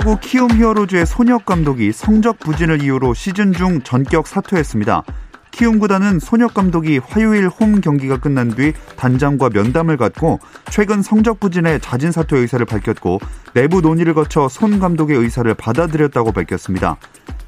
[0.00, 5.02] 프로야구 키움 히어로즈의 손혁 감독이 성적 부진을 이유로 시즌 중 전격 사퇴했습니다.
[5.50, 10.40] 키움 구단은 손혁 감독이 화요일 홈 경기가 끝난 뒤 단장과 면담을 갖고
[10.70, 13.20] 최근 성적 부진에 자진 사퇴 의사를 밝혔고
[13.52, 16.96] 내부 논의를 거쳐 손 감독의 의사를 받아들였다고 밝혔습니다.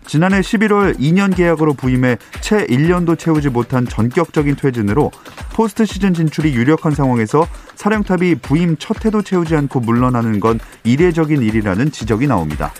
[0.07, 5.11] 지난해 11월 2년 계약으로 부임해 채 1년도 채우지 못한 전격적인 퇴진으로
[5.53, 11.93] 포스트 시즌 진출이 유력한 상황에서 사령탑이 부임 첫 해도 채우지 않고 물러나는 건 이례적인 일이라는
[11.93, 12.73] 지적이 나옵니다.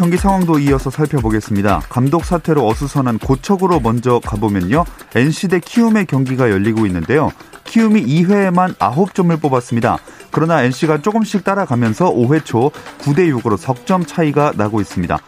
[0.00, 1.82] 경기 상황도 이어서 살펴보겠습니다.
[1.90, 4.86] 감독 사태로 어수선한 고척으로 먼저 가보면요.
[5.14, 7.30] NC 대 키움의 경기가 열리고 있는데요.
[7.64, 9.98] 키움이 2회에만 9점을 뽑았습니다.
[10.30, 12.70] 그러나 NC가 조금씩 따라가면서 5회 초
[13.00, 15.18] 9대 6으로 석점 차이가 나고 있습니다.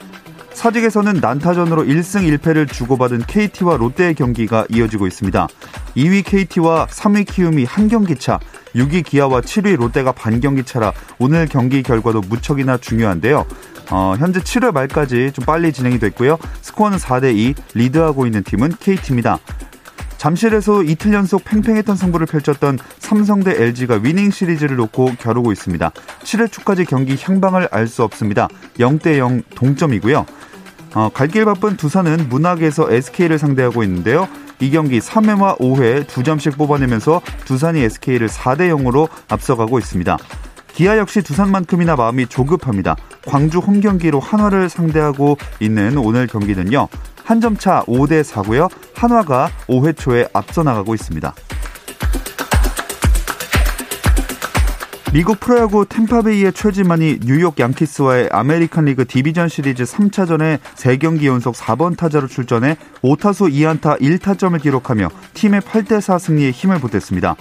[0.55, 5.49] 사직에서는 난타전으로 1승 1패를 주고받은 KT와 롯데의 경기가 이어지고 있습니다.
[5.97, 8.41] 2위 KT와 3위 키움이 한 경기 차,
[8.75, 13.45] 6위 기아와 7위 롯데가 반 경기 차라 오늘 경기 결과도 무척이나 중요한데요.
[13.91, 16.39] 어, 현재 7월 말까지 좀 빨리 진행이 됐고요.
[16.63, 19.39] 스코어는 4대2 리드하고 있는 팀은 KT입니다.
[20.19, 25.91] 잠실에서 이틀 연속 팽팽했던 승부를 펼쳤던 삼성 대 LG가 위닝 시리즈를 놓고 겨루고 있습니다.
[26.23, 28.49] 7회 초까지 경기 향방을 알 수 없습니다.
[28.79, 30.25] 0대 0 동점이고요.
[30.95, 34.29] 어, 갈길 바쁜 두산은 문학에서 SK를 상대하고 있는데요.
[34.61, 40.17] 이 경기 3회와 5회 2점씩 뽑아내면서 두산이 SK를 4대 0으로 앞서가고 있습니다.
[40.75, 42.97] 기아 역시 두산만큼이나 마음이 조급합니다.
[43.27, 46.89] 광주 홈 경기로 한화를 상대하고 있는 오늘 경기는요.
[47.25, 48.69] 한 점 차 5대 4고요.
[48.95, 51.35] 한화가 5회 초에 앞서 나가고 있습니다.
[55.13, 62.29] 미국 프로야구 템파베이의 최지만이 뉴욕 양키스와의 아메리칸 리그 디비전 시리즈 3차전에 3경기 연속 4번 타자로
[62.29, 67.37] 출전해 5타수 2안타 1타점을 기록하며 팀의 8대4 승리에 힘을 보탰습니다.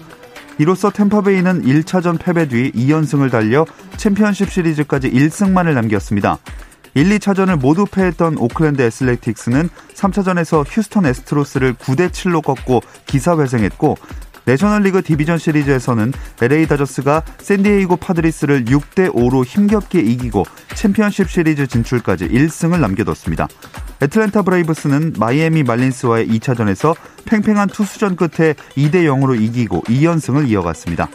[0.61, 3.65] 이로써 템파베이는 1차전 패배 뒤 2연승을 달려
[3.97, 6.37] 챔피언십 시리즈까지 1승만을 남겼습니다.
[6.93, 13.97] 1, 2차전을 모두 패했던 오클랜드 애슬레틱스는 3차전에서 휴스턴 애스트로스를 9대 7로 꺾고 기사회생했고
[14.45, 22.79] 내셔널리그 디비전 시리즈에서는 LA 다저스가 샌디에이고 파드리스를 6대 5로 힘겹게 이기고 챔피언십 시리즈 진출까지 1승을
[22.79, 23.47] 남겨뒀습니다.
[24.01, 31.07] 애틀랜타 브레이브스는 마이애미 말린스와의 2차전에서 팽팽한 투수전 끝에 2대 0으로 이기고 2연승을 이어갔습니다.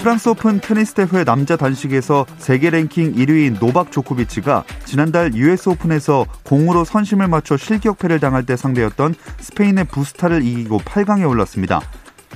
[0.00, 6.84] 프랑스 오픈 테니스 대회 남자 단식에서 세계 랭킹 1위인 노박 조코비치가 지난달 US 오픈에서 공으로
[6.84, 11.82] 선심을 맞춰 실격패를 당할 때 상대였던 스페인의 부스타를 이기고 8강에 올랐습니다.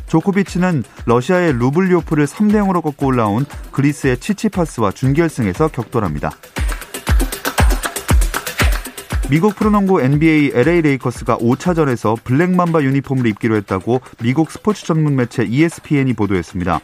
[0.08, 6.32] 조코비치는 러시아의 루블료프를 3대 0으로 꺾고 올라온 그리스의 치치파스와 준결승에서 격돌합니다.
[9.30, 16.12] 미국 프로농구 NBA LA 레이커스가 5차전에서 블랙맘바 유니폼을 입기로 했다고 미국 스포츠 전문 매체 ESPN이
[16.12, 16.80] 보도했습니다.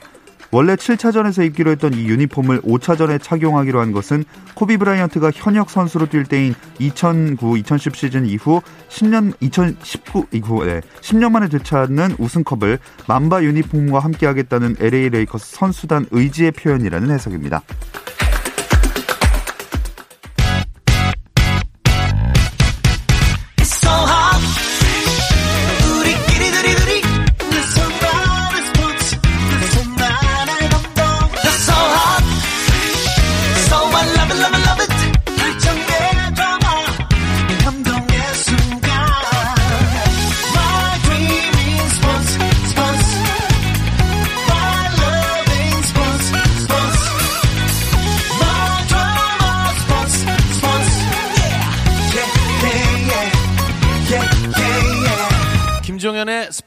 [0.53, 4.25] 원래 7차전에서 입기로 했던 이 유니폼을 5차전에 착용하기로 한 것은
[4.55, 11.49] 코비 브라이언트가 현역 선수로 뛸 때인 2009-2010 시즌 이후 10년 2019 이후 네, 10년 만에
[11.49, 17.62] 되찾는 우승컵을 맘바 유니폼과 함께 하겠다는 LA 레이커스 선수단 의지의 표현이라는 해석입니다.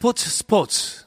[0.03, 1.02] 스포츠 스포츠.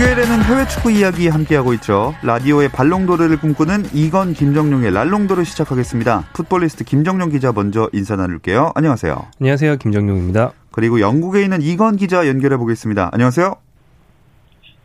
[0.00, 2.14] 목요일에는 해외 축구 이야기 함께하고 있죠.
[2.22, 6.24] 라디오의 발롱도르를 꿈꾸는 이건 김정용의 랄롱도르 시작하겠습니다.
[6.32, 8.72] 풋볼리스트 김정용 기자 먼저 인사 나눌게요.
[8.74, 9.26] 안녕하세요.
[9.38, 9.76] 안녕하세요.
[9.76, 10.52] 김정용입니다.
[10.72, 13.10] 그리고 영국에 있는 이건 기자 연결해 보겠습니다.
[13.12, 13.56] 안녕하세요.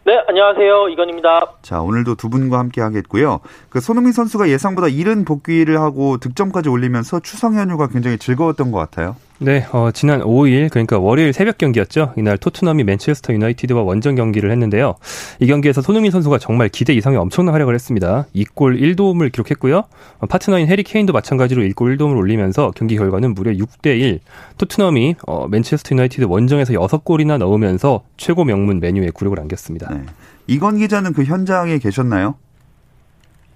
[0.05, 0.89] 네, 안녕하세요.
[0.89, 1.53] 이건입니다.
[1.61, 3.39] 자, 오늘도 두 분과 함께 하겠고요.
[3.69, 9.15] 그 손흥민 선수가 예상보다 이른 복귀를 하고 득점까지 올리면서 추석 연휴가 굉장히 즐거웠던 것 같아요.
[9.39, 12.13] 네, 어, 지난 5일 그러니까 월요일 새벽 경기였죠.
[12.15, 14.95] 이날 토트넘이 맨체스터 유나이티드와 원정 경기를 했는데요.
[15.39, 18.27] 이 경기에서 손흥민 선수가 정말 기대 이상의 엄청난 활약을 했습니다.
[18.33, 19.83] 2골 1도움을 기록했고요.
[20.19, 24.19] 어, 파트너인 해리 케인도 마찬가지로 1골 1도움을 올리면서 경기 결과는 무려 6대 1.
[24.57, 29.93] 토트넘이 어, 맨체스터 유나이티드 원정에서 6골이나 넣으면서 최고 명문 메뉴에 굴욕을 안겼습니다.
[29.93, 30.01] 네.
[30.47, 32.35] 이건 기자는 그 현장에 계셨나요?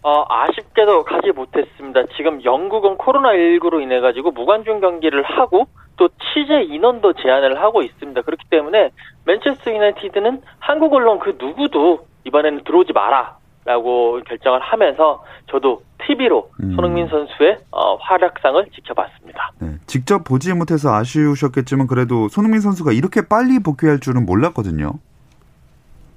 [0.10, 2.02] 어, 아쉽게도 가지 못했습니다.
[2.18, 5.68] 지금 영국은 코로나19로 인해 가지고 무관중 경기를 하고
[5.98, 8.24] 또 취재 인원도 제한을 하고 있습니다.
[8.24, 8.90] 그렇기 때문에
[9.26, 13.38] 맨체스터 유나이티드는 한국 언론 그 누구도 이번에는 들어오지 마라.
[13.66, 16.74] 라고 결정을 하면서 저도 TV로 음.
[16.76, 19.52] 손흥민 선수의 어, 활약상을 지켜봤습니다.
[19.60, 24.94] 네, 직접 보지 못해서 아쉬우셨겠지만 그래도 손흥민 선수가 이렇게 빨리 복귀할 줄은 몰랐거든요.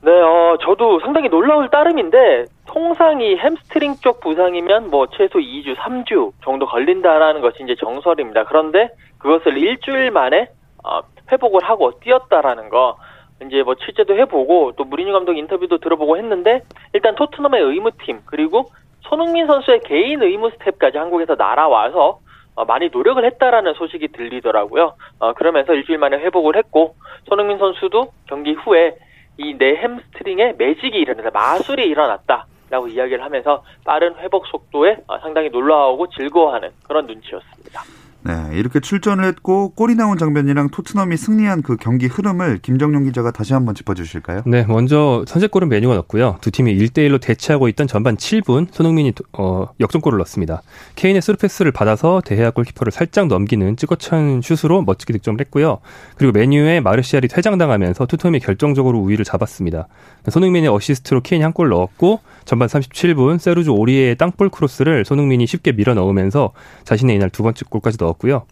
[0.02, 6.32] 네, 어, 저도 상당히 놀라울 따름인데 통상 이 햄스트링 쪽 부상이면 뭐 최소 2주, 3주
[6.42, 8.44] 정도 걸린다라는 것이 이제 정설입니다.
[8.44, 8.88] 그런데
[9.18, 10.48] 그것을 일주일 만에
[10.82, 12.96] 어, 회복을 하고 뛰었다라는 거
[13.44, 16.62] 이제 뭐 취재도 해보고 또 무리뉴 감독 인터뷰도 들어보고 했는데
[16.94, 18.70] 일단 토트넘의 의무팀 그리고
[19.02, 22.20] 손흥민 선수의 개인 의무 스태프까지 한국에서 날아와서
[22.54, 24.94] 어, 많이 노력을 했다라는 소식이 들리더라고요.
[25.18, 26.94] 어, 그러면서 일주일 만에 회복을 했고
[27.28, 28.96] 손흥민 선수도 경기 후에
[29.38, 35.50] 이 내 햄스트링에 매직이 일어나서 마술이 일어났다 라고 이야기를 하면서 빠른 회복 속도에 어, 상당히
[35.50, 37.82] 놀라워하고 즐거워하는 그런 눈치였습니다.
[38.24, 43.52] 네, 이렇게 출전을 했고 골이 나온 장면이랑 토트넘이 승리한 그 경기 흐름을 김정용 기자가 다시
[43.54, 44.42] 한번 짚어주실까요?
[44.46, 46.38] 네, 먼저 선제골은 맨유가 넣었고요.
[46.40, 50.62] 두 팀이 1대1로 대치하고 있던 전반 7분 손흥민이 어, 역전골을 넣었습니다.
[50.96, 55.78] 케인의 스루패스를 받아서 데헤아 골키퍼를 살짝 넘기는 찍어찬 슛으로 멋지게 득점을 했고요.
[56.16, 59.88] 그리고 맨유의 마르시알이 퇴장당하면서 토트넘이 결정적으로 우위를 잡았습니다.
[60.28, 65.92] 손흥민의 어시스트로 케인이 한 골 넣었고 전반 37분 세르주 오리에의 땅볼 크로스를 손흥민이 쉽게 밀어
[65.92, 66.52] 넣으면서
[66.84, 68.44] 자신의 이날 두 번째 골까지 넣었고요.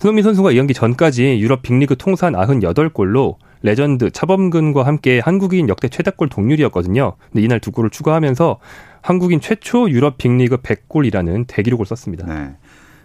[0.00, 6.28] 손흥민 선수가 이 경기 전까지 유럽 빅리그 통산 98골로 레전드 차범근과 함께 한국인 역대 최다골
[6.28, 7.14] 동률이었거든요.
[7.30, 8.58] 근데 이날 두 골을 추가하면서
[9.02, 12.26] 한국인 최초 유럽 빅리그 100골이라는 대기록을 썼습니다.
[12.26, 12.56] 네.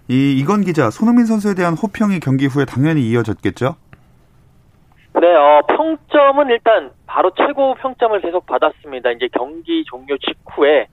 [0.09, 3.75] 이 이건 기자 손흥민 선수에 대한 호평이 경기 후에 당연히 이어졌겠죠?
[5.19, 9.11] 네, 어, 평점은 일단 바로 최고 평점을 계속 받았습니다.
[9.11, 10.87] 이제 경기 종료 직후에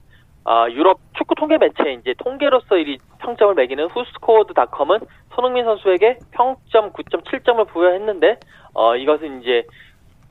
[0.45, 4.99] 어, 유럽 축구 통계 매체 이제 통계로서 이 평점을 매기는 후스코어드닷컴은
[5.33, 8.37] 손흥민 선수에게 평점 9.7점을 부여했는데
[8.73, 9.63] 어, 이것은 이제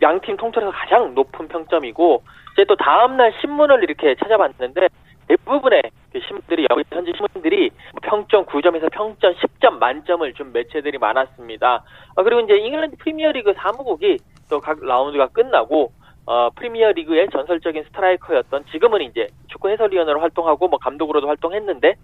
[0.02, 2.22] 양 팀 통틀어서 가장 높은 평점이고
[2.52, 4.88] 이제 또 다음 날 신문을 이렇게 찾아봤는데
[5.28, 5.82] 대부분의
[6.12, 7.70] 그 신문들이 여기 현지 신문들이
[8.02, 11.82] 평점 9점에서 평점 10점 만점을 준 매체들이 많았습니다.
[12.14, 14.18] 어, 그리고 이제 잉글랜드 프리미어리그 사무국이
[14.50, 15.92] 또 각 라운드가 끝나고
[16.26, 21.94] 어, 프리미어 리그의 전설적인 스트라이커였던 지금은 이제 축구 해설위원으로 활동하고 뭐 감독으로도 활동했는데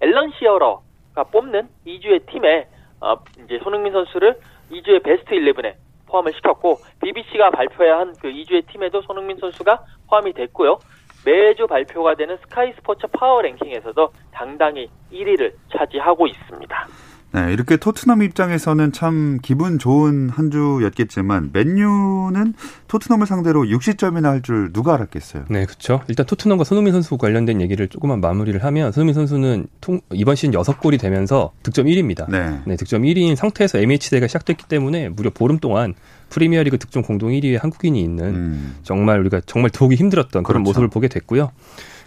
[0.00, 2.68] 앨런 시어러가 뽑는 이 주의 팀에
[3.00, 4.38] 어, 이제 손흥민 선수를
[4.70, 5.74] 이 주의 베스트 11에
[6.06, 10.78] 포함을 시켰고 BBC가 발표한 그 이 주의 팀에도 손흥민 선수가 포함이 됐고요.
[11.24, 16.86] 매주 발표가 되는 스카이 스포츠 파워 랭킹에서도 당당히 1위를 차지하고 있습니다.
[17.32, 22.54] 네, 이렇게 토트넘 입장에서는 참 기분 좋은 한 주였겠지만 맨유는
[22.88, 25.44] 토트넘을 상대로 60점이나 할 줄 누가 알았겠어요.
[25.48, 26.00] 네, 그렇죠.
[26.08, 30.98] 일단 토트넘과 손흥민 선수 관련된 얘기를 조금만 마무리를 하면 손흥민 선수는 통, 이번 시즌 6골이
[30.98, 32.28] 되면서 득점 1위입니다.
[32.30, 32.58] 네.
[32.64, 35.94] 네, 득점 1위인 상태에서 MH대가 시작됐기 때문에 무려 보름 동안
[36.30, 38.74] 프리미어리그 득점 공동 1위에 한국인이 있는 음.
[38.82, 40.70] 정말 우리가 정말 더욱이 힘들었던 그런 그렇죠.
[40.70, 41.50] 모습을 보게 됐고요.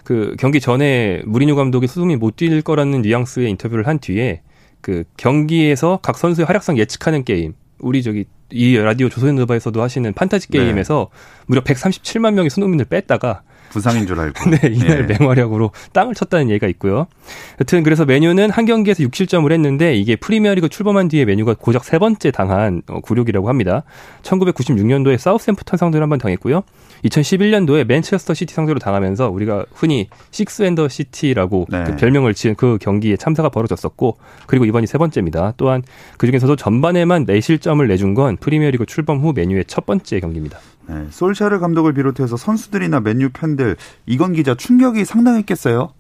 [0.04, 4.42] 그 경기 전에 무리뉴 감독이 손흥민이 못 뛸 거라는 뉘앙스의 인터뷰를 한 뒤에
[4.84, 10.60] 그 경기에서 각 선수의 활약상 예측하는 게임 우리 저기 이 라디오 조선노바에서도 하시는 판타지 네.
[10.60, 11.44] 게임에서 네.
[11.48, 13.42] 무려 137만 명이 손흥민을 뺐다가
[13.74, 14.50] 부상인 줄 알고.
[14.50, 15.18] 네, 이날 네.
[15.20, 17.08] 맹활약으로 땅을 쳤다는 얘기가 있고요.
[17.60, 22.32] 여튼 그래서 맨유는 한 경기에서 6실점을 했는데 이게 프리미어리그 출범한 뒤에 맨유가 고작 세 번째
[22.32, 23.84] 당한 어, 굴욕이라고 합니다.
[24.22, 26.62] 1996년도에 사우스햄프턴 상대로 한 번 당했고요.
[27.06, 31.84] 2011년도에 맨체스터 시티 상대로 당하면서 우리가 흔히 Six and the City라고 네.
[31.86, 35.54] 그 별명을 지은 그 경기에 참사가 벌어졌었고 그리고 이번이 세 번째입니다.
[35.58, 35.82] 또한
[36.18, 40.60] 그 중에서도 전반에만 4실점을 내준 건 프리미어리그 출범 후 맨유의 첫 번째 경기입니다.
[40.88, 43.76] 네, 솔샤르 감독을 비롯해서 선수들이나 맨유 팬들
[44.06, 45.94] 이건 기자 충격이 상당했겠어요.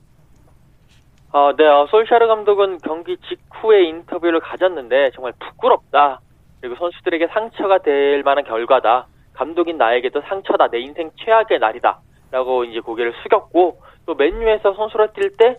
[1.31, 6.19] 어, 네, 어, 솔샤르 감독은 경기 직후에 인터뷰를 가졌는데 정말 부끄럽다.
[6.61, 9.07] 그리고 선수들에게 상처가 될 만한 결과다.
[9.33, 10.67] 감독인 나에게도 상처다.
[10.69, 11.99] 내 인생 최악의 날이다.
[12.31, 15.55] 라고 이제 고개를 숙였고 또 맨유에서 선수로 뛸 때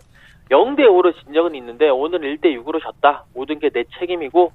[0.51, 3.25] 0대 5로 진 적은 있는데 오늘 1대 6으로 졌다.
[3.33, 4.51] 모든 게 내 책임이고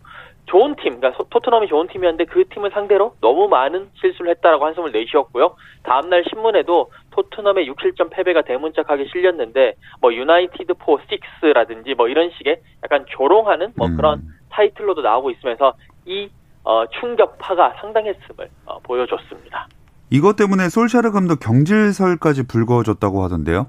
[0.50, 5.54] 좋은 팀, 그러니까 토트넘이 좋은 팀이었는데 그 팀을 상대로 너무 많은 실수를 했다라고 한숨을 내쉬었고요.
[5.84, 13.04] 다음날 신문에도 토트넘의 6실점 패배가 대문짝하게 실렸는데 뭐 유나이티드 포 6라든지 뭐 이런 식의 약간
[13.08, 13.96] 조롱하는 뭐 음.
[13.96, 16.28] 그런 타이틀로도 나오고 있으면서 이
[16.64, 19.68] 어, 충격파가 상당했음을 어, 보여줬습니다.
[20.10, 23.68] 이것 때문에 솔샤르 감독 경질설까지 불거졌다고 하던데요.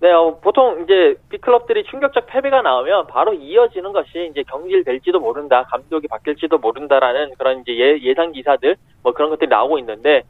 [0.00, 6.06] 네, 어, 보통 이제 빅클럽들이 충격적 패배가 나오면 바로 이어지는 것이 이제 경질될지도 모른다, 감독이
[6.06, 10.22] 바뀔지도 모른다라는 그런 이제 예, 예상 기사들 뭐 그런 것들이 나오고 있는데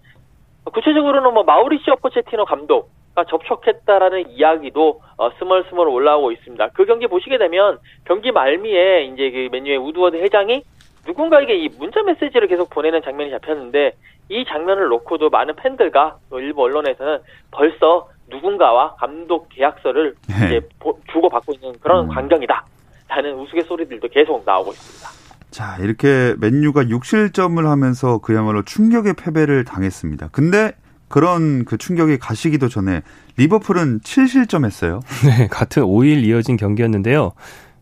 [0.72, 6.68] 구체적으로는 뭐 마우리시오 포체티노 감독과 접촉했다라는 이야기도 어, 스멀스멀 올라오고 있습니다.
[6.68, 10.62] 그 경기 보시게 되면 경기 말미에 이제 그 메뉴의 우드워드 회장이
[11.06, 13.92] 누군가에게 이 문자 메시지를 계속 보내는 장면이 잡혔는데
[14.30, 17.18] 이 장면을 놓고도 많은 팬들과 또 일부 언론에서는
[17.50, 20.34] 벌써 누군가와 감독 계약서를 네.
[20.46, 22.08] 이제 보- 주고받고 있는 그런 음.
[22.14, 22.64] 광경이다.
[23.08, 25.08] 라는 우스갯소리들도 계속 나오고 있습니다.
[25.50, 30.28] 자, 이렇게 맨유가 6실점을 하면서 그야말로 충격의 패배를 당했습니다.
[30.30, 30.72] 근데
[31.08, 33.00] 그런 그 충격이 가시기도 전에
[33.38, 35.00] 리버풀은 7실점 했어요.
[35.24, 37.32] 네, 같은 5일 이어진 경기였는데요.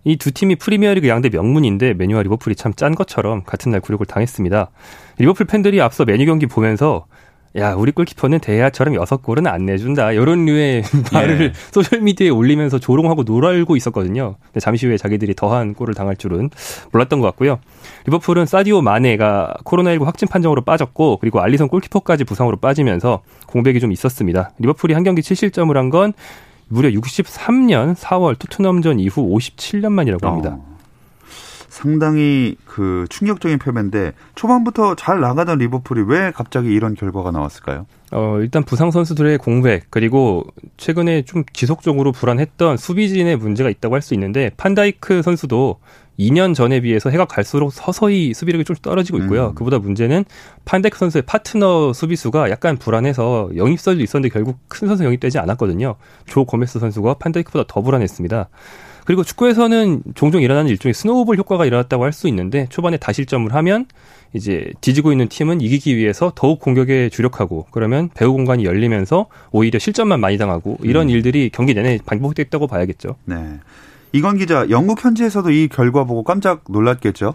[0.04, 4.70] 이 두 팀이 프리미어리그 양대 명문인데 맨유와 리버풀이 참 짠 것처럼 같은 날 굴욕을 당했습니다.
[5.18, 7.06] 리버풀 팬들이 앞서 맨유 경기 보면서
[7.56, 10.12] 야, 우리 골키퍼는 데헤아처럼 여섯 골은 안 내준다.
[10.12, 11.52] 이런 류의 말을 예.
[11.72, 14.36] 소셜미디어에 올리면서 조롱하고 놀리고 있었거든요.
[14.44, 16.50] 근데 잠시 후에 자기들이 더 한 골을 당할 줄은
[16.92, 17.58] 몰랐던 것 같고요.
[18.06, 24.50] 리버풀은 사디오 마네가 코로나19 확진 판정으로 빠졌고 그리고 알리송 골키퍼까지 부상으로 빠지면서 공백이 좀 있었습니다.
[24.58, 26.12] 리버풀이 한 경기 7실점을 한 건
[26.68, 30.56] 무려 63년 4월 토트넘전 이후 57년 만이라고 합니다.
[30.58, 30.75] 어,
[31.76, 37.84] 상당히 그 충격적인 패배인데 초반부터 잘 나가던 리버풀이 왜 갑자기 이런 결과가 나왔을까요?
[38.12, 40.46] 어, 일단 부상 선수들의 공백 그리고
[40.78, 45.76] 최근에 좀 지속적으로 불안했던 수비진의 문제가 있다고 할 수 있는데 판다이크 선수도
[46.18, 49.48] 2년 전에 비해서 해가 갈수록 서서히 수비력이 좀 떨어지고 있고요.
[49.48, 49.54] 음.
[49.54, 50.24] 그보다 문제는
[50.64, 55.96] 판다이크 선수의 파트너 수비수가 약간 불안해서 영입설도 있었는데 결국 큰 선수 영입되지 않았거든요.
[56.24, 58.48] 조 고메스 선수가 판다이크보다 더 불안했습니다.
[59.06, 63.84] 그리고 축구에서는 종종 일어나는 일종의 스노우볼 효과가 일어났다고 할 수 있는데 초반에 다실점을 하면
[64.32, 70.18] 이제 뒤지고 있는 팀은 이기기 위해서 더욱 공격에 주력하고 그러면 배후 공간이 열리면서 오히려 실점만
[70.18, 71.10] 많이 당하고 이런 음.
[71.10, 73.16] 일들이 경기 내내 반복됐다고 봐야겠죠.
[73.26, 73.34] 네.
[74.12, 77.34] 이건 기자, 영국 현지에서도 이 결과 보고 깜짝 놀랐겠죠?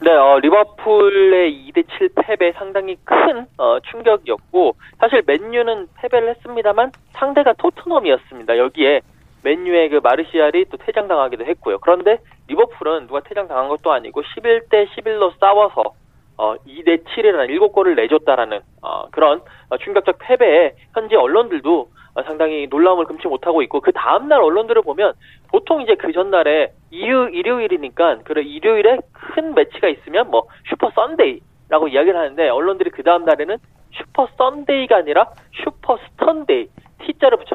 [0.00, 8.56] 네, 어, 리버풀의 2대7 패배 상당히 큰 어, 충격이었고 사실 맨유는 패배를 했습니다만 상대가 토트넘이었습니다.
[8.56, 9.00] 여기에
[9.48, 11.78] 맨유의 그 마르시알이 또 퇴장당하기도 했고요.
[11.78, 15.94] 그런데 리버풀은 누가 퇴장당한 것도 아니고 11대 11로 싸워서
[16.36, 19.40] 어, 2대 7이라는 7골을 내줬다라는 어, 그런
[19.70, 25.14] 어, 충격적 패배에 현지 언론들도 어, 상당히 놀라움을 금치 못하고 있고 그 다음날 언론들을 보면
[25.48, 32.18] 보통 이제 그 전날에 일요, 일요일이니까 그래 일요일에 큰 매치가 있으면 뭐 Super Sunday라고 이야기를
[32.18, 33.56] 하는데 언론들이 그 다음 날에는
[33.92, 35.30] Super Sunday가 아니라
[35.64, 36.68] Super Stunday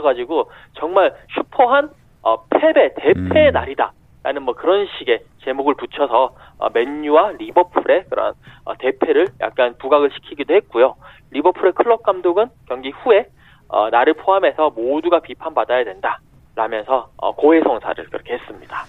[0.04, 1.90] 가지고 정말 슈퍼한
[2.22, 3.54] 어, 패배 대패의 음.
[3.54, 3.92] 날이다
[4.24, 8.34] 라는 뭐 그런 식의 제목을 붙여서 어, 맨유와 리버풀의 그런
[8.64, 10.96] 어, 대패를 약간 부각을 시키기도 했고요.
[11.32, 13.28] 리버풀의 클롭 감독은 경기 후에
[13.68, 16.20] 어, 나를 포함해서 모두가 비판받아야 된다
[16.56, 18.86] 라면서 어, 고해성사를 그렇게 했습니다.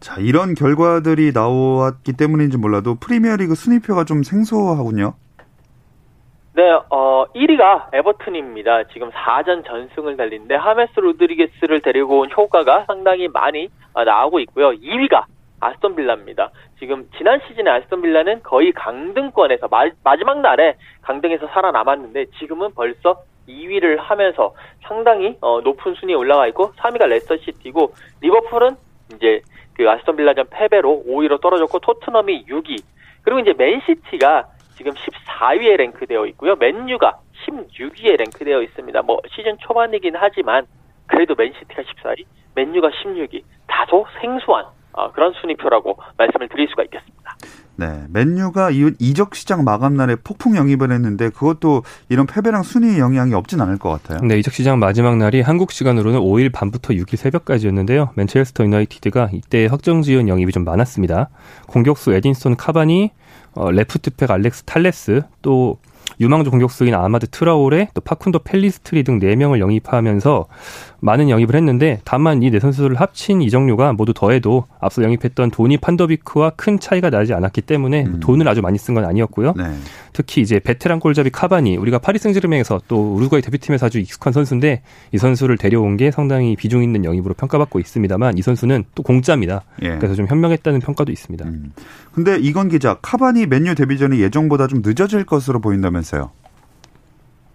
[0.00, 5.14] 자, 이런 결과들이 나왔기 때문인지 몰라도 프리미어리그 순위표가 좀 생소하군요.
[6.56, 8.84] 네, 어, 1위가 에버튼입니다.
[8.92, 14.70] 지금 4전 전승을 달리는데 하메스 로드리게스를 데리고 온 효과가 상당히 많이 어, 나오고 있고요.
[14.70, 15.24] 2위가
[15.58, 16.50] 아스톤 빌라입니다.
[16.78, 23.96] 지금 지난 시즌에 아스톤 빌라는 거의 강등권에서 마, 마지막 날에 강등에서 살아남았는데 지금은 벌써 2위를
[23.98, 24.54] 하면서
[24.86, 28.76] 상당히 어, 높은 순위에 올라가 있고 3위가 레스터 시티고 리버풀은
[29.16, 29.42] 이제
[29.74, 32.80] 그 아스톤 빌라전 패배로 5위로 떨어졌고 토트넘이 6위
[33.22, 36.56] 그리고 이제 맨시티가 지금 14위에 랭크되어 있고요.
[36.56, 39.02] 맨유가 16위에 랭크되어 있습니다.
[39.02, 40.66] 뭐 시즌 초반이긴 하지만
[41.06, 43.42] 그래도 맨시티가 14위, 맨유가 16위.
[43.66, 47.36] 다소 생소한 어, 그런 순위표라고 말씀을 드릴 수가 있겠습니다.
[47.76, 48.04] 네.
[48.12, 53.60] 맨유가 이- 이적 시장 마감 날에 폭풍 영입을 했는데 그것도 이런 패배랑 순위 영향이 없진
[53.60, 54.20] 않을 것 같아요.
[54.24, 58.10] 네, 이적 시장 마지막 날이 한국 시간으로는 5일 밤부터 6일 새벽까지였는데요.
[58.14, 61.30] 맨체스터 유나이티드가 이때 확정 지은 영입이 좀 많았습니다.
[61.66, 63.10] 공격수 에딘손 카바니,
[63.54, 65.78] 어, 레프트백 알렉스 탈레스, 또
[66.20, 70.46] 유망주 공격수인 아마드 트라오레, 또 파쿤도 펠리스트리 등 4명을 영입하면서
[71.00, 76.50] 많은 영입을 했는데 다만 이 네 선수를 합친 이적료가 모두 더해도 앞서 영입했던 도니 판더비크와
[76.50, 78.20] 큰 차이가 나지 않았기 때문에 음.
[78.20, 79.54] 돈을 아주 많이 쓴 건 아니었고요.
[79.56, 79.64] 네.
[80.12, 85.18] 특히 이제 베테랑 골잡이 카바니 우리가 파리 생제르맹에서 또 우루과이 대표팀에서 아주 익숙한 선수인데 이
[85.18, 89.62] 선수를 데려온 게 상당히 비중 있는 영입으로 평가받고 있습니다만 이 선수는 또 공짜입니다.
[89.82, 89.96] 예.
[89.96, 91.44] 그래서 좀 현명했다는 평가도 있습니다.
[91.46, 91.72] 음.
[92.12, 96.30] 근데 이건 기자 카바니 맨유 데뷔전이 예정보다 좀 늦어질 것으로 보인다면서 요?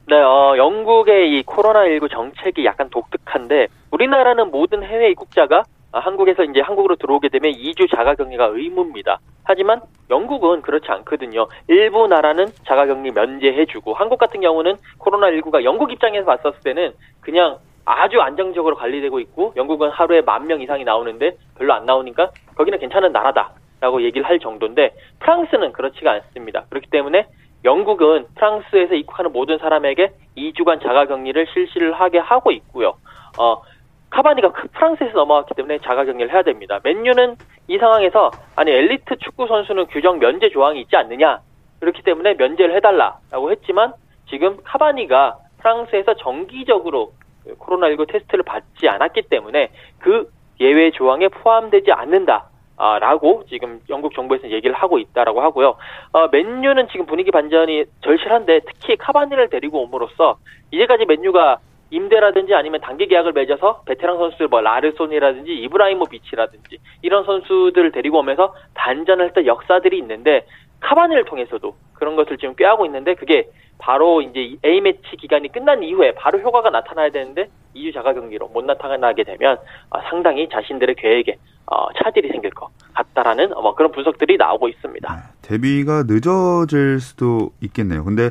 [0.07, 6.95] 네, 어, 영국의 이 코로나19 정책이 약간 독특한데 우리나라는 모든 해외 입국자가 한국에서 이제 한국으로
[6.95, 9.19] 들어오게 되면 2주 자가격리가 의무입니다.
[9.43, 11.47] 하지만 영국은 그렇지 않거든요.
[11.67, 18.75] 일부 나라는 자가격리 면제해주고 한국 같은 경우는 코로나19가 영국 입장에서 봤었을 때는 그냥 아주 안정적으로
[18.75, 24.27] 관리되고 있고 영국은 하루에 만 명 이상이 나오는데 별로 안 나오니까 거기는 괜찮은 나라다라고 얘기를
[24.27, 26.65] 할 정도인데 프랑스는 그렇지가 않습니다.
[26.69, 27.25] 그렇기 때문에
[27.65, 32.95] 영국은 프랑스에서 입국하는 모든 사람에게 2주간 자가격리를 실시를 하게 하고 있고요.
[33.37, 33.61] 어,
[34.09, 36.79] 카바니가 프랑스에서 넘어왔기 때문에 자가격리를 해야 됩니다.
[36.83, 37.35] 맨유는
[37.67, 41.39] 이 상황에서 아니 엘리트 축구 선수는 규정 면제 조항이 있지 않느냐
[41.79, 43.93] 그렇기 때문에 면제를 해달라라고 했지만
[44.29, 47.13] 지금 카바니가 프랑스에서 정기적으로
[47.59, 52.45] 코로나19 테스트를 받지 않았기 때문에 그 예외 조항에 포함되지 않는다.
[52.79, 55.75] 아, 라고 지금 영국 정부에서 얘기를 하고 있다라고 하고요.
[56.13, 60.37] 어, 맨유는 지금 분위기 반전이 절실한데 특히 카바니를 데리고 옴으로써
[60.71, 61.59] 이제까지 맨유가
[61.91, 69.25] 임대라든지 아니면 단기 계약을 맺어서 베테랑 선수들 뭐 라르손이라든지 이브라히모비치라든지 이런 선수들을 데리고 오면서 반전을
[69.25, 70.45] 했던 역사들이 있는데
[70.79, 76.39] 카바니를 통해서도 그런 것을 지금 꾀하고 있는데 그게 바로 이제 A매치 기간이 끝난 이후에 바로
[76.39, 79.57] 효과가 나타나야 되는데 2주 자가 경기로 못 나타나게 되면
[79.89, 85.15] 어, 상당히 자신들의 계획에 어, 차질이 생길 것 같다라는 뭐 그런 분석들이 나오고 있습니다.
[85.15, 88.03] 네, 데뷔가 늦어질 수도 있겠네요.
[88.03, 88.29] 근데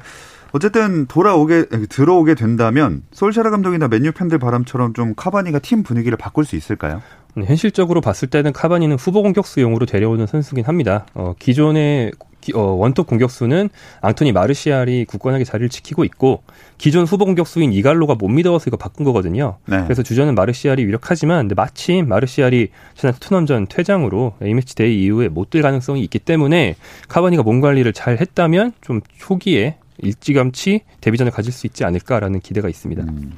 [0.52, 6.56] 어쨌든 돌아오게 들어오게 된다면 솔샤르 감독이나 맨유 팬들 바람처럼 좀 카바니가 팀 분위기를 바꿀 수
[6.56, 7.02] 있을까요?
[7.44, 11.06] 현실적으로 봤을 때는 카바니는 후보 공격수용으로 데려오는 선수긴 합니다.
[11.14, 12.12] 어, 기존의
[12.54, 13.68] 어, 원톱 공격수는
[14.00, 16.42] 앙토니 마르시알이 굳건하게 자리를 지키고 있고
[16.78, 19.58] 기존 후보 공격수인 이갈로가 못 미더워서 이거 바꾼 거거든요.
[19.66, 19.82] 네.
[19.84, 26.02] 그래서 주전은 마르시알이 유력하지만 마침 마르시알이 지난 토트넘전 퇴장으로 A매치 데이 이후에 못 뛸 가능성이
[26.04, 26.76] 있기 때문에
[27.08, 33.02] 카바니가 몸 관리를 잘 했다면 좀 초기에 일찌감치 데뷔전을 가질 수 있지 않을까라는 기대가 있습니다.
[33.02, 33.32] 음.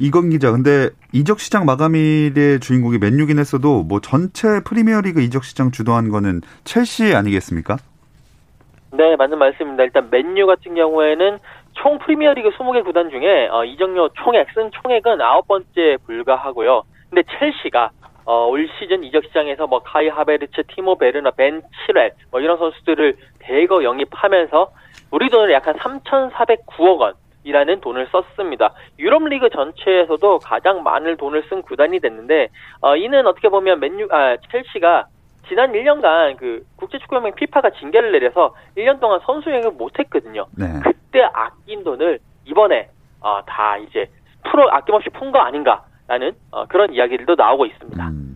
[0.00, 6.08] 이건 기자, 근데 이적 시장 마감일의 주인공이 맨유긴 했어도 뭐 전체 프리미어리그 이적 시장 주도한
[6.10, 7.78] 거는 첼시 아니겠습니까?
[8.92, 9.82] 네, 맞는 말씀입니다.
[9.82, 11.38] 일단 맨유 같은 경우에는
[11.72, 16.84] 총 프리미어리그 20개 구단 중에 어, 이적료 총액 쓴 총액은 아홉 번째 불과하고요.
[17.10, 17.90] 근데 첼시가
[18.24, 23.16] 어, 올 시즌 이적 시장에서 뭐 카이 하베르츠, 티모 베르나, 벤 치렐 뭐 이런 선수들을
[23.40, 24.70] 대거 영입하면서
[25.10, 27.14] 우리 돈으로 약한 3,409억 원
[27.48, 28.74] 이라는 돈을 썼습니다.
[28.98, 32.48] 유럽 리그 전체에서도 가장 많은 돈을 쓴 구단이 됐는데
[32.82, 35.06] 어, 이는 어떻게 보면 맨유 아 첼시가
[35.48, 40.46] 지난 1년간 그 국제축구연맹 피파가 징계를 내려서 1년 동안 선수 영입을 못했거든요.
[40.58, 40.66] 네.
[40.84, 42.90] 그때 아낀 돈을 이번에
[43.22, 44.10] 어, 다 이제
[44.44, 48.08] 프로 아낌없이 푼 거 아닌가라는 어, 그런 이야기들도 나오고 있습니다.
[48.08, 48.27] 음.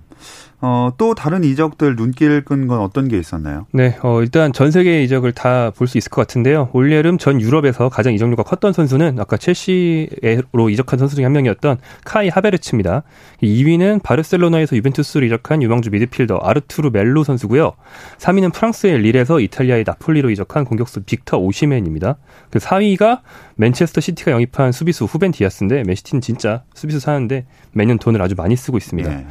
[0.65, 3.67] 어, 또 다른 이적들 눈길 끈 건 어떤 게 있었나요?
[3.73, 6.71] 네, 어, 일단 전 세계 이적을 다 볼 수 있을 것 같은데요.
[6.73, 12.29] 올여름 전 유럽에서 가장 이적료가 컸던 선수는 아까 첼시로 이적한 선수 중에 한 명이었던 카이
[12.29, 13.03] 하베르츠입니다.
[13.43, 17.73] 2위는 바르셀로나에서 유벤투스로 이적한 유망주 미드필더 아르투르 멜로 선수고요.
[18.19, 22.19] 3위는 프랑스의 릴에서 이탈리아의 나폴리로 이적한 공격수 빅터 오시멘입니다.
[22.51, 23.21] 그 4위가
[23.57, 28.77] 맨체스터 시티가 영입한 수비수 후벤 디아스인데 맨시티는 진짜 수비수 사는데 매년 돈을 아주 많이 쓰고
[28.79, 29.11] 있습니다.
[29.11, 29.27] 네.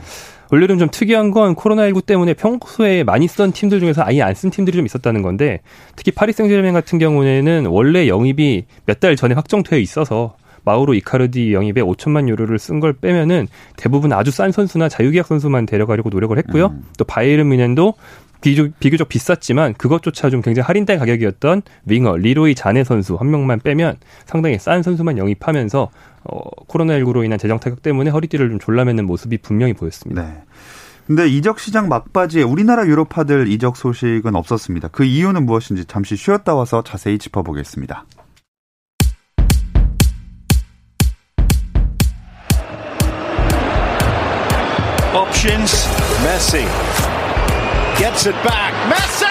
[0.52, 4.76] 올해는 좀 특이한 건 코로나19 때문에 평소에 많이 쓴 팀들 중에서 아예 안 쓴 팀들이
[4.78, 5.60] 좀 있었다는 건데
[5.96, 11.82] 특히 파리 생제르맹 같은 경우에는 원래 영입이 몇 달 전에 확정되어 있어서 마우로 이카르디 영입에
[11.82, 16.68] 5천만 유로를 쓴 걸 빼면은 대부분 아주 싼 선수나 자유계약 선수만 데려가려고 노력을 했고요.
[16.68, 16.84] 음.
[17.00, 17.96] 또 바이에른 뮌헨도
[18.42, 23.98] 비교적, 비교적 비쌌지만 그것조차 좀 굉장히 할인된 가격이었던 윙어 리로이 자네 선수 한 명만 빼면
[24.26, 25.90] 상당히 싼 선수만 영입하면서
[26.24, 30.22] 어, 코로나19로 인한 재정 타격 때문에 허리띠를 좀 졸라매는 모습이 분명히 보였습니다.
[30.24, 30.44] 네.
[31.08, 34.90] 근데 이적 시장 막바지에 우리나라 유럽파들 이적 소식은 없었습니다.
[34.90, 38.06] 그 이유는 무엇인지 잠시 쉬었다 와서 자세히 짚어보겠습니다.
[45.14, 45.88] Options.
[46.24, 46.66] Messi
[47.98, 48.74] gets it back.
[48.90, 49.26] Messi!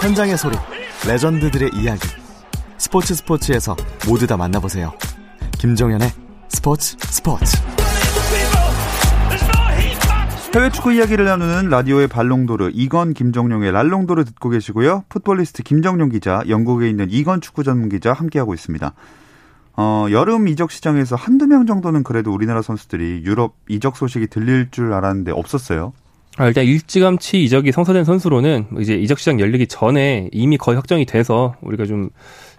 [0.00, 0.56] 현장의 소리.
[1.08, 2.06] 레전드들의 이야기.
[2.78, 4.92] 스포츠 스포츠에서 모두 다 만나보세요.
[5.58, 6.12] 김정현의
[6.48, 7.56] 스포츠 스포츠.
[10.54, 15.04] 해외 축구 이야기를 나누는 라디오의 발롱도르 이건 김정용의 랄롱도르 듣고 계시고요.
[15.08, 18.92] 풋볼리스트 김정용 기자, 영국에 있는 이건 축구 전문 기자 함께하고 있습니다.
[19.76, 24.92] 어, 여름 이적 시장에서 한두 명 정도는 그래도 우리나라 선수들이 유럽 이적 소식이 들릴 줄
[24.92, 25.92] 알았는데 없었어요.
[26.38, 31.54] 아, 일단 일찌감치 이적이 성사된 선수로는 이제 이적 시장 열리기 전에 이미 거의 확정이 돼서
[31.62, 32.10] 우리가 좀,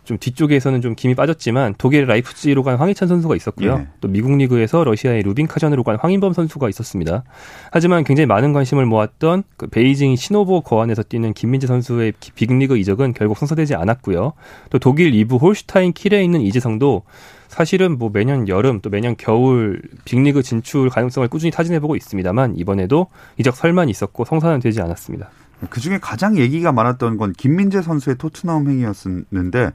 [0.07, 3.79] 좀 뒤쪽에서는 좀 김이 빠졌지만 독일 라이프치히로 간 황희찬 선수가 있었고요.
[3.81, 3.87] 예.
[3.99, 7.23] 또 미국 리그에서 러시아의 루빈 카잔으로 간 황인범 선수가 있었습니다.
[7.71, 13.37] 하지만 굉장히 많은 관심을 모았던 그 베이징 시노보 궈안에서 뛰는 김민재 선수의 빅리그 이적은 결국
[13.37, 14.31] 성사되지 않았고요.
[14.69, 17.03] 또 독일 2부 홀슈타인 킬에 있는 이재성도
[17.49, 23.07] 사실은 뭐 매년 여름 또 매년 겨울 빅리그 진출 가능성을 꾸준히 타진해보고 있습니다만 이번에도
[23.39, 25.29] 이적 설만 있었고 성사는 되지 않았습니다.
[25.69, 29.71] 그 중에 가장 얘기가 많았던 건 김민재 선수의 토트넘 행위였었는데,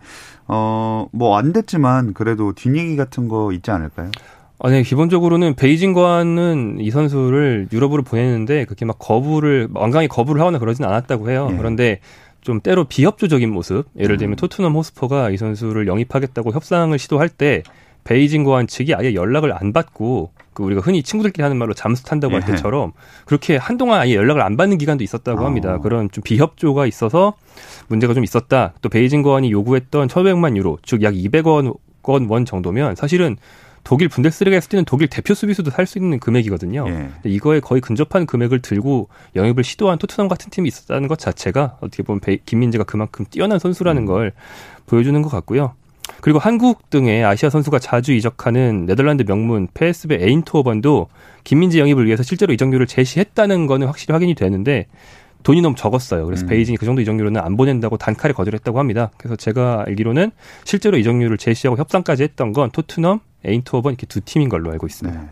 [0.48, 4.10] 어, 뭐 안 됐지만 그래도 뒷얘기 같은 거 있지 않을까요?
[4.60, 10.84] 아, 네, 기본적으로는 베이징과는 이 선수를 유럽으로 보냈는데 그렇게 막 거부를 완강히 거부를 하거나 그러진
[10.84, 11.48] 않았다고 해요.
[11.50, 11.56] 예.
[11.56, 11.98] 그런데
[12.42, 17.64] 좀 때로 비협조적인 모습, 예를 들면 토트넘 호스퍼가 이 선수를 영입하겠다고 협상을 시도할 때
[18.04, 22.42] 베이징과한 측이 아예 연락을 안 받고 그 우리가 흔히 친구들끼리 하는 말로 잠수 탄다고 할
[22.42, 22.52] 예.
[22.52, 22.92] 때처럼
[23.24, 25.44] 그렇게 한동안 아예 연락을 안 받는 기간도 있었다고 어.
[25.46, 25.78] 합니다.
[25.78, 27.34] 그런 좀 비협조가 있어서
[27.88, 28.72] 문제가 좀 있었다.
[28.82, 31.76] 또 베이징 거안이 요구했던 1,500만 유로, 즉 약 200원
[32.28, 33.36] 원 정도면 사실은
[33.84, 36.84] 독일 분데스리가에서 뛰는 독일 대표 수비수도 살 수 있는 금액이거든요.
[36.88, 37.10] 예.
[37.24, 42.20] 이거에 거의 근접한 금액을 들고 영입을 시도한 토트넘 같은 팀이 있었다는 것 자체가 어떻게 보면
[42.20, 44.32] 베- 김민재가 그만큼 뛰어난 선수라는 걸
[44.86, 45.74] 보여주는 것 같고요.
[46.20, 51.08] 그리고 한국 등의 아시아 선수가 자주 이적하는 네덜란드 명문 PSV 에인트호번도
[51.44, 54.86] 김민재 영입을 위해서 실제로 이적료를 제시했다는 거는 확실히 확인이 되는데
[55.42, 56.24] 돈이 너무 적었어요.
[56.24, 56.48] 그래서 음.
[56.48, 59.10] 베이징이 그 정도 이적료로는 안 보낸다고 단칼에 거절했다고 합니다.
[59.16, 60.30] 그래서 제가 알기로는
[60.64, 65.20] 실제로 이적료를 제시하고 협상까지 했던 건 토트넘, 에인트호번 이렇게 두 팀인 걸로 알고 있습니다.
[65.20, 65.28] 네.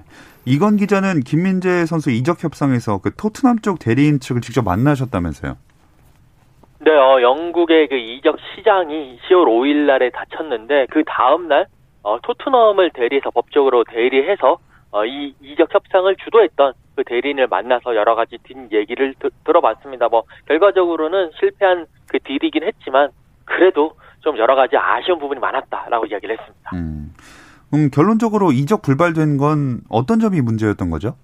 [0.47, 5.57] 이건 기자는 김민재 선수 이적 협상에서 그 토트넘 쪽 대리인 측을 직접 만나셨다면서요?
[6.83, 11.67] 네, 어, 영국의 그 이적 시장이 10월 5일 날에 닫혔는데 그 다음 날
[12.03, 14.59] 어, 토트넘을 대리해서 법적으로 대리해서
[14.91, 20.09] 어, 이 이적 협상을 주도했던 그 대리인을 만나서 여러 가지 뒷 얘기를 드- 들어봤습니다.
[20.09, 23.11] 뭐 결과적으로는 실패한 그 딜이긴 했지만
[23.45, 26.71] 그래도 좀 여러 가지 아쉬운 부분이 많았다라고 이야기를 했습니다.
[26.75, 27.15] 음.
[27.73, 31.15] 음, 결론적으로 이적 불발된 건 어떤 점이 문제였던 거죠?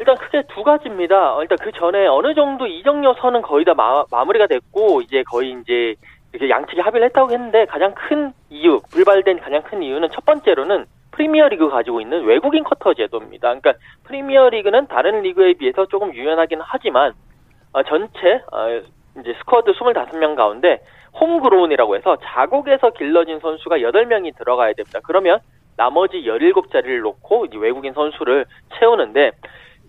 [0.00, 1.36] 일단 크게 두 가지입니다.
[1.36, 5.54] 어, 일단 그 전에 어느 정도 이적료 선은 거의 다 마, 마무리가 됐고 이제 거의
[5.60, 5.94] 이제
[6.32, 11.68] 이렇게 양측이 합의를 했다고 했는데 가장 큰 이유 불발된 가장 큰 이유는 첫 번째로는 프리미어리그
[11.68, 13.48] 가지고 있는 외국인 쿼터 제도입니다.
[13.48, 17.12] 그러니까 프리미어리그는 다른 리그에 비해서 조금 유연하긴 하지만
[17.74, 18.80] 어, 전체 어,
[19.20, 20.80] 이제 스쿼드 25명 가운데
[21.20, 25.00] homegrown이라고 해서 자국에서 길러진 선수가 8명이 들어가야 됩니다.
[25.02, 25.40] 그러면
[25.76, 28.46] 나머지 17자리를 놓고 외국인 선수를
[28.78, 29.32] 채우는데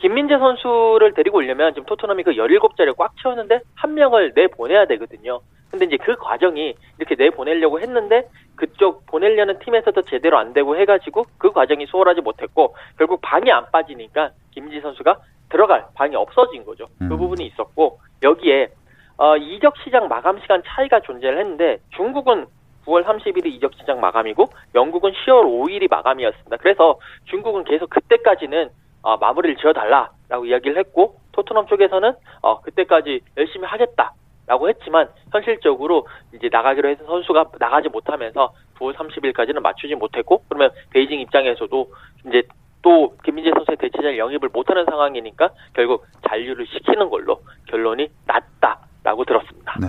[0.02, 5.42] 김민재 선수를 데리고 오려면 지금 토트넘이 그 17자리를 꽉 채웠는데 한 명을 내보내야 되거든요.
[5.70, 11.52] 근데 이제 그 과정이 이렇게 내보내려고 했는데 그쪽 보내려는 팀에서도 제대로 안 되고 해가지고 그
[11.52, 15.18] 과정이 수월하지 못했고 결국 방이 안 빠지니까 김민재 선수가
[15.50, 16.88] 들어갈 방이 없어진 거죠.
[16.98, 17.10] 그 음.
[17.18, 18.70] 부분이 있었고 여기에
[19.18, 22.48] 어, 이적 시장 마감 시간 차이가 존재를 했는데 중국은
[22.86, 26.58] 9월 30일이 이적 시장 마감이고 영국은 10월 5일이 마감이었습니다.
[26.58, 28.70] 그래서 중국은 계속 그때까지는
[29.02, 36.90] 어, 마무리를 지어달라라고 이야기를 했고 토트넘 쪽에서는 어, 그때까지 열심히 하겠다라고 했지만 현실적으로 이제 나가기로
[36.90, 41.92] 해서 선수가 나가지 못하면서 9월 30일까지는 맞추지 못했고 그러면 베이징 입장에서도
[42.28, 42.44] 이제
[42.82, 49.76] 또 김민재 선수의 대체자를 영입을 못하는 상황이니까 결국 잔류를 시키는 걸로 결론이 났다라고 들었습니다.
[49.80, 49.88] 네.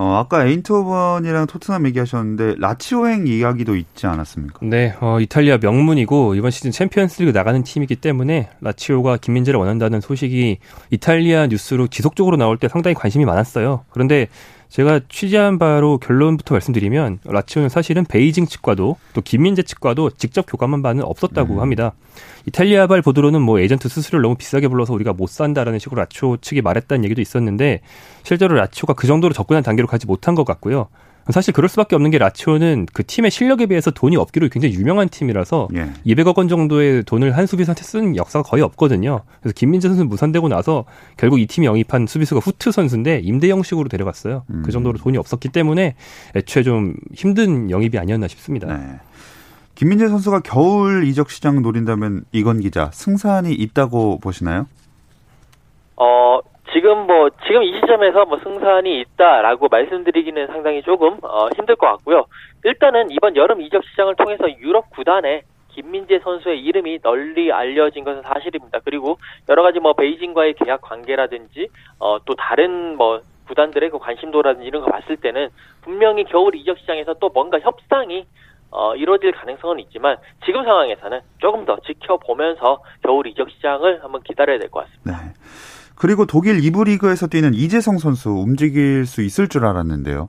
[0.00, 4.60] 어, 아까 에인트호번이랑 토트넘 얘기하셨는데 라치오행 이야기도 있지 않았습니까?
[4.62, 10.58] 네, 어, 이탈리아 명문이고 이번 시즌 챔피언스리그 나가는 팀이기 때문에 라치오가 김민재를 원한다는 소식이
[10.90, 13.86] 이탈리아 뉴스로 지속적으로 나올 때 상당히 관심이 많았어요.
[13.90, 14.28] 그런데
[14.68, 21.04] 제가 취재한 바로 결론부터 말씀드리면 라치오는 사실은 베이징 측과도 또 김민재 측과도 직접 교감한 바는
[21.04, 21.60] 없었다고 음.
[21.60, 21.92] 합니다.
[22.46, 27.04] 이탈리아발 보도로는 뭐 에이전트 수수료를 너무 비싸게 불러서 우리가 못 산다라는 식으로 라치오 측이 말했다는
[27.04, 27.80] 얘기도 있었는데
[28.22, 30.88] 실제로 라치오가 그 정도로 접근한 단계로 가지 못한 것 같고요.
[31.32, 35.68] 사실 그럴 수밖에 없는 게 라치오는 그 팀의 실력에 비해서 돈이 없기로 굉장히 유명한 팀이라서
[35.74, 35.92] 예.
[36.06, 39.22] 200억 원 정도의 돈을 한 수비수한테 쓴 역사가 거의 없거든요.
[39.40, 40.84] 그래서 김민재 선수 무산되고 나서
[41.16, 44.44] 결국 이 팀이 영입한 수비수가 후트 선수인데 임대 형식으로 데려갔어요.
[44.50, 44.62] 음.
[44.64, 45.96] 그 정도로 돈이 없었기 때문에
[46.34, 48.74] 애초에 좀 힘든 영입이 아니었나 싶습니다.
[48.74, 48.98] 네.
[49.74, 54.66] 김민재 선수가 겨울 이적 시장 노린다면 이건 기자 승산이 있다고 보시나요?
[55.96, 56.40] 어,
[56.72, 62.26] 지금 뭐, 지금 이 시점에서 뭐 승산이 있다라고 말씀드리기는 상당히 조금, 어, 힘들 것 같고요.
[62.64, 68.80] 일단은 이번 여름 이적 시장을 통해서 유럽 구단에 김민재 선수의 이름이 널리 알려진 것은 사실입니다.
[68.84, 71.68] 그리고 여러 가지 뭐 베이징과의 계약 관계라든지
[72.00, 75.48] 어, 또 다른 뭐 구단들의 그 관심도라든지 이런 거 봤을 때는
[75.82, 78.26] 분명히 겨울 이적 시장에서 또 뭔가 협상이
[78.70, 84.68] 어, 이루어질 가능성은 있지만 지금 상황에서는 조금 더 지켜보면서 겨울 이적 시장을 한번 기다려야 될
[84.68, 85.24] 것 같습니다.
[85.24, 85.32] 네.
[85.98, 90.28] 그리고 독일 2부 리그에서 뛰는 이재성 선수 움직일 수 있을 줄 알았는데요.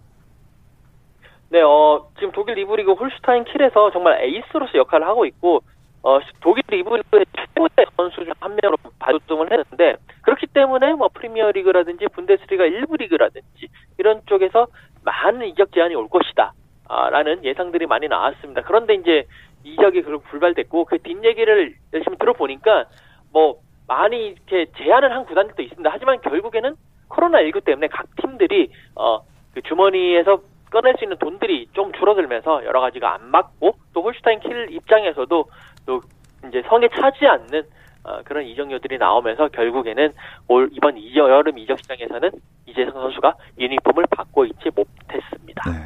[1.49, 5.61] 네, 어, 지금 독일 2부 리그 홀슈타인 킬에서 정말 에이스로서 역할을 하고 있고
[6.01, 11.51] 어, 독일 2부 리그의 최고의 선수 중 한 명으로 발돋움을 했는데 그렇기 때문에 뭐 프리미어
[11.51, 14.67] 리그라든지 분데스리가 1부 리그라든지 이런 쪽에서
[15.03, 16.53] 많은 이적 제안이 올 것이다.
[16.87, 18.61] 아, 라는 예상들이 많이 나왔습니다.
[18.63, 19.25] 그런데 이제
[19.63, 22.85] 이적이 그렇게 불발됐고 그 뒷얘기를 열심히 들어보니까
[23.31, 23.57] 뭐
[23.89, 25.89] 많이 이렇게 제안을 한 구단들도 있습니다.
[25.91, 26.75] 하지만 결국에는
[27.09, 29.19] 코로나19 때문에 각 팀들이 어,
[29.53, 34.67] 그 주머니에서 꺼낼 수 있는 돈들이 좀 줄어들면서 여러 가지가 안 맞고 또 홀슈타인 킬
[34.71, 35.45] 입장에서도
[35.87, 36.01] 또
[36.47, 37.63] 이제 성에 차지 않는
[38.03, 40.13] 어, 그런 이적료들이 나오면서 결국에는
[40.47, 42.29] 올 이번 이적 여름 이적 시장에서는
[42.67, 45.63] 이재성 선수가 유니폼을 받고 있지 못했습니다.
[45.71, 45.77] 네.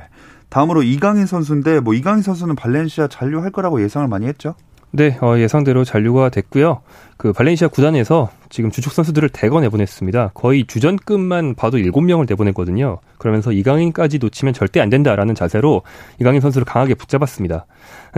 [0.50, 4.56] 다음으로 이강인 선수인데 뭐 이강인 선수는 발렌시아 잔류할 거라고 예상을 많이 했죠.
[4.96, 6.82] 네, 어, 예상대로 잔류가 됐고요.
[7.18, 10.32] 그 발렌시아 구단에서 지금 주축 선수들을 대거 내보냈습니다.
[10.36, 13.00] 거의 주전급만 봐도 7명을 내보냈거든요.
[13.18, 15.82] 그러면서 이강인까지 놓치면 절대 안 된다라는 자세로
[16.20, 17.66] 이강인 선수를 강하게 붙잡았습니다.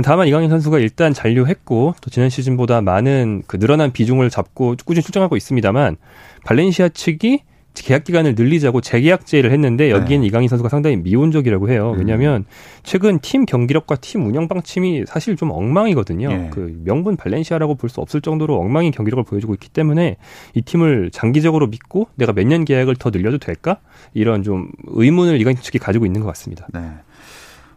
[0.04, 5.38] 다만 이강인 선수가 일단 잔류했고 또 지난 시즌보다 많은 그 늘어난 비중을 잡고 꾸준히 출장하고
[5.38, 5.96] 있습니다만
[6.44, 7.44] 발렌시아 측이
[7.84, 10.28] 계약 기간을 늘리자고 재계약제를 했는데 여기에는 네.
[10.28, 11.92] 이강인 선수가 상당히 미온적이라고 해요.
[11.94, 12.00] 음.
[12.00, 12.46] 왜냐하면
[12.84, 16.30] 최근 팀 경기력과 팀 운영 방침이 사실 좀 엉망이거든요.
[16.30, 16.50] 네.
[16.52, 20.18] 그 명분 발렌시아라고 볼 수 없을 정도로 엉망인 경기력을 보여주고 있기 때문에
[20.54, 23.80] 이 팀을 장기적으로 믿고 내가 몇 년 계약을 더 늘려도 될까
[24.14, 26.68] 이런 좀 의문을 이강인 측이 가지고 있는 것 같습니다.
[26.74, 26.82] 네.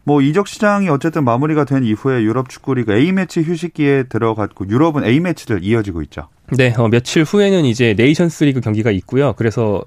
[0.05, 5.21] 뭐 이적 시장이 어쨌든 마무리가 된 이후에 유럽 축구리그 A 매치 휴식기에 들어갔고 유럽은 A
[5.21, 6.29] 매치를 이어지고 있죠.
[6.57, 9.35] 네, 어, 며칠 후에는 이제 네이션스리그 경기가 있고요.
[9.37, 9.83] 그래서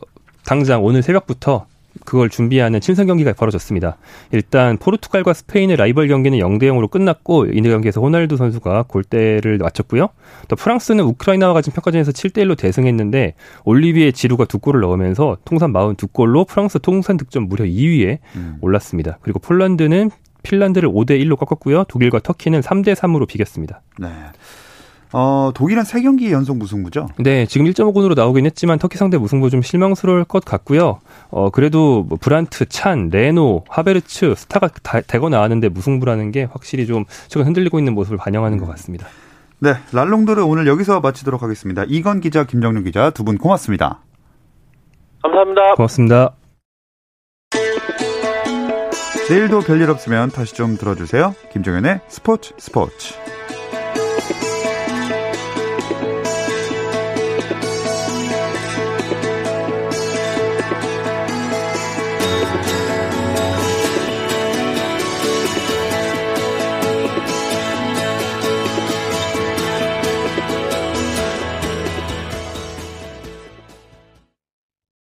[0.46, 1.66] 당장 오늘 새벽부터
[2.06, 3.98] 그걸 준비하는 친선 경기가 벌어졌습니다.
[4.32, 10.10] 일단 포르투갈과 스페인의 라이벌 경기는 0대 0으로 끝났고 이내 경기에서 호날두 선수가 골대를 맞췄고요.
[10.48, 16.48] 또 프랑스는 우크라이나와 같은 평가전에서 7대 1로 대승했는데 올리비에 지루가 두 골을 넣으면서 통산 42골로
[16.48, 18.58] 프랑스 통산 득점 무려 2위에 음.
[18.62, 19.18] 올랐습니다.
[19.22, 20.12] 그리고 폴란드는
[20.44, 21.84] 핀란드를 5대 1로 꺾었고요.
[21.86, 23.82] 독일과 터키는 3대 3으로 비겼습니다.
[24.00, 24.08] 네.
[25.14, 27.08] 어, 독일은 세 경기 연속 무승부죠?
[27.20, 31.00] 네, 지금 1.5군으로 나오긴 했지만 터키 상대 무승부 좀 실망스러울 것 같고요.
[31.30, 37.06] 어, 그래도 뭐 브란트, 찬, 레노, 하베르츠, 스타가 다, 대거 나왔는데 무승부라는 게 확실히 좀
[37.28, 39.08] 최근 흔들리고 있는 모습을 반영하는 것 같습니다.
[39.60, 41.84] 네, 랄롱도를 오늘 여기서 마치도록 하겠습니다.
[41.88, 44.00] 이건 기자, 김정윤 기자 두 분 고맙습니다.
[45.24, 45.76] 감사합니다.
[45.76, 46.32] 고맙습니다.
[49.30, 51.36] 내일도 별일 없으면 다시 좀 들어주세요.
[51.54, 53.14] 김정현의 스포츠 스포츠.